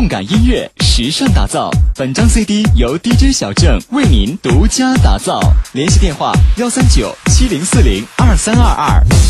[0.00, 1.70] 动感音乐时尚打造。
[1.94, 5.38] 本张 cd 由 dj 小郑为您独家打造。
[5.72, 9.29] 联系电话幺三九七零四零二三二二。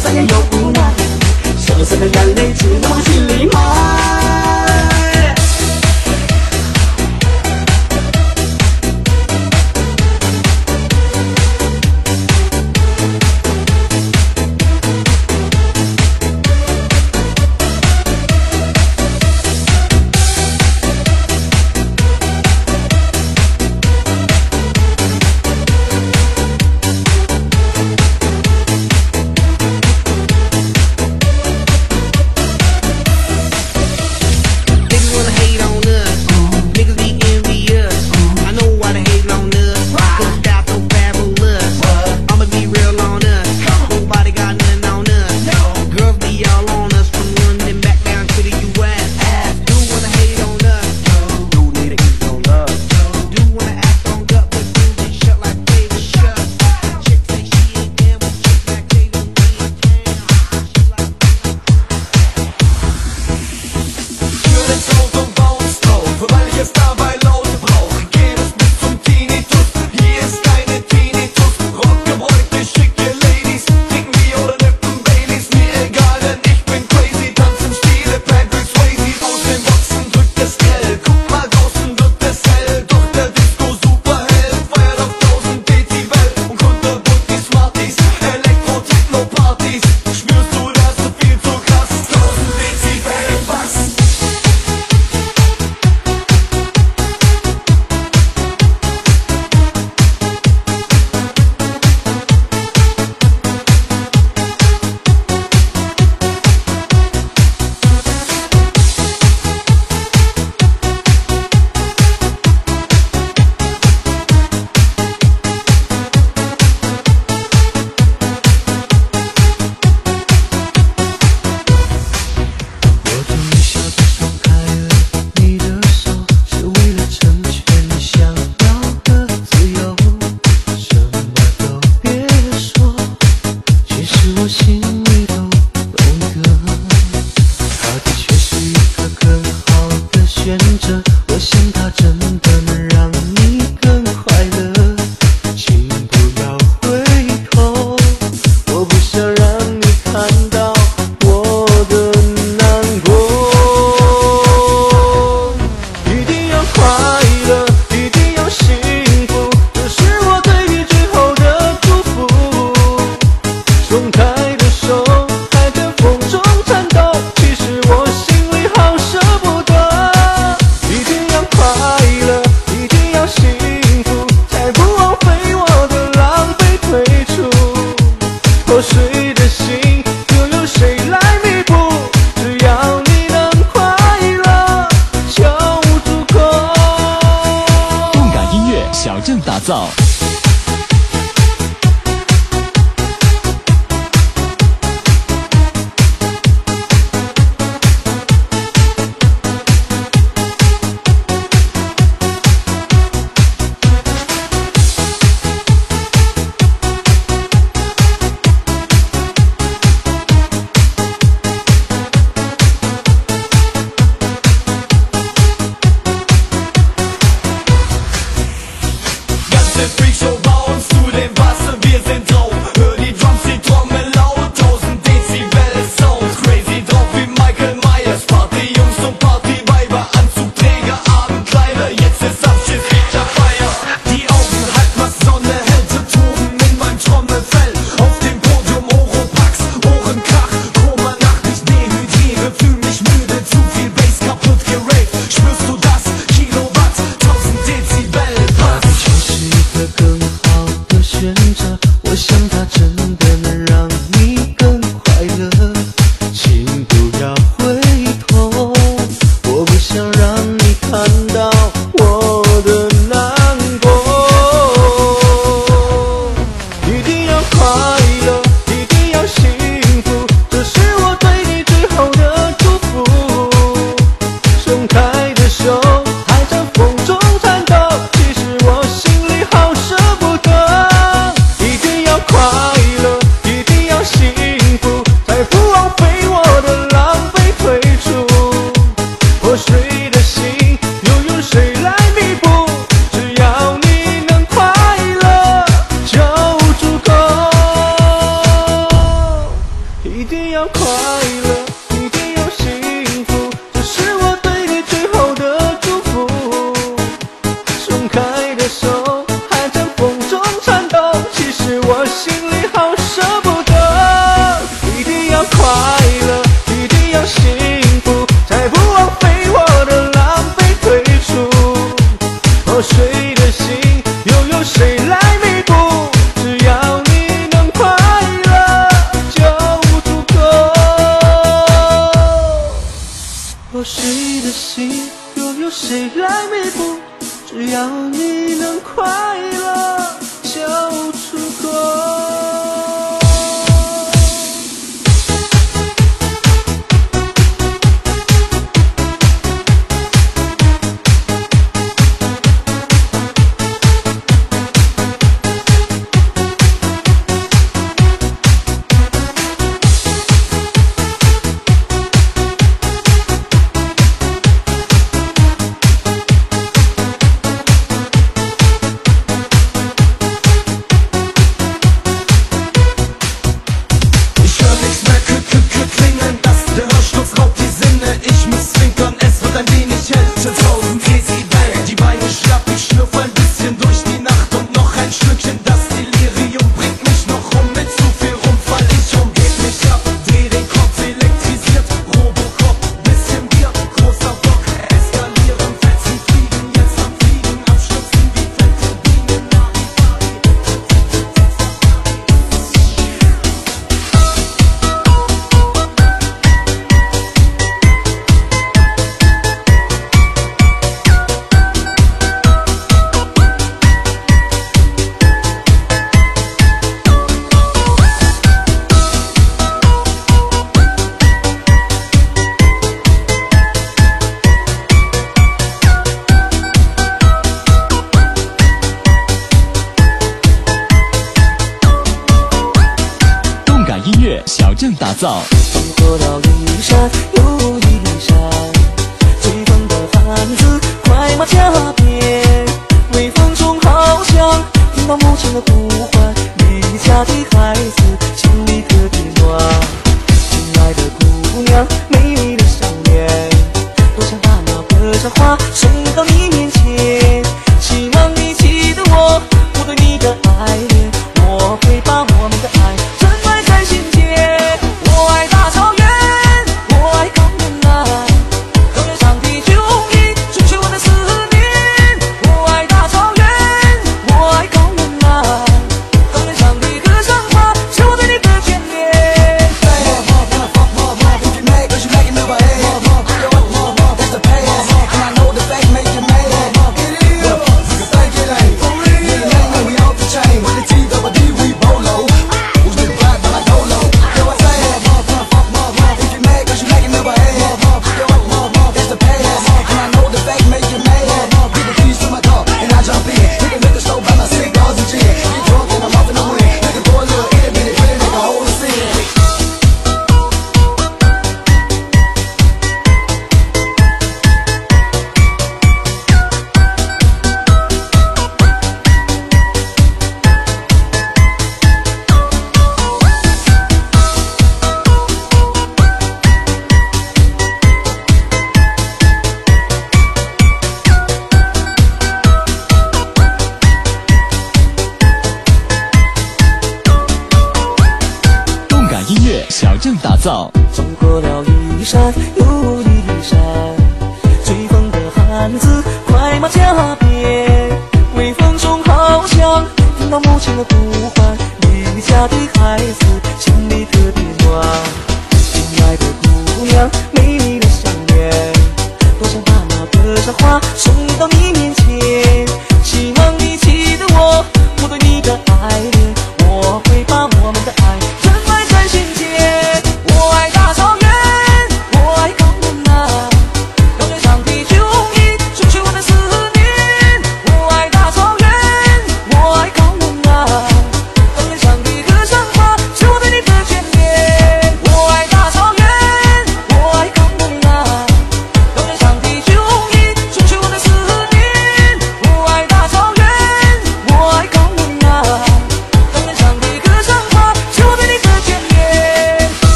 [0.00, 0.94] 酸甜又无奈
[1.58, 4.19] 酸酸的眼泪只能往心里埋。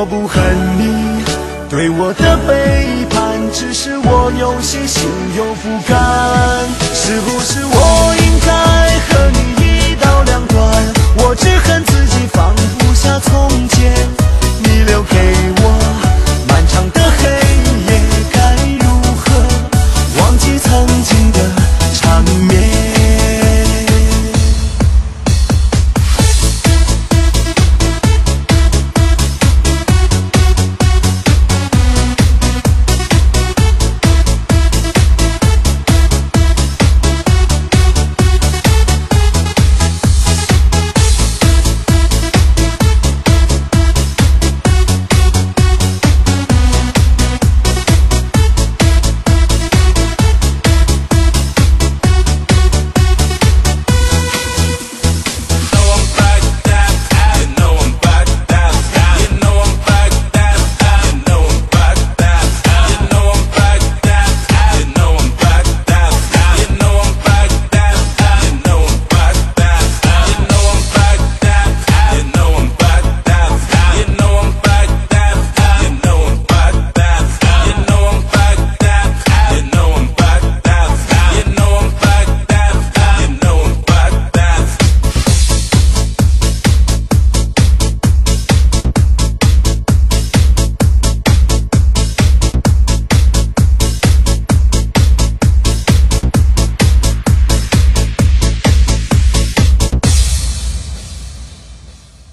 [0.00, 0.42] 我不恨
[0.78, 1.22] 你
[1.68, 6.66] 对我的背叛只是我有些心有不甘。
[6.94, 8.19] 是不是我